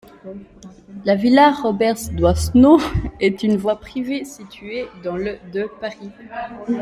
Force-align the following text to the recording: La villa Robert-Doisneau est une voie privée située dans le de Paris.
La 1.05 1.13
villa 1.13 1.51
Robert-Doisneau 1.51 2.79
est 3.19 3.43
une 3.43 3.55
voie 3.57 3.75
privée 3.79 4.25
située 4.25 4.87
dans 5.03 5.15
le 5.15 5.37
de 5.53 5.69
Paris. 5.79 6.09